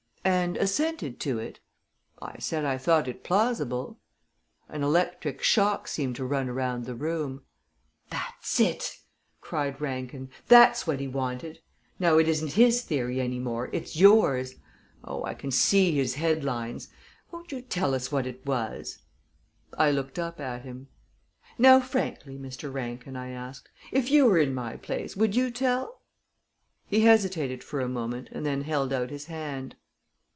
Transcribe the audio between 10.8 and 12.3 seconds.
what he wanted. Now, it